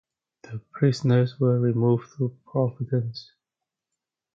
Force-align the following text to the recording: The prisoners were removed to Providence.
The 0.41 0.57
prisoners 0.71 1.39
were 1.39 1.59
removed 1.59 2.07
to 2.17 2.35
Providence. 2.47 3.33